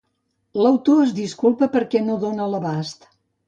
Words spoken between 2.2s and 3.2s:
dóna l'abast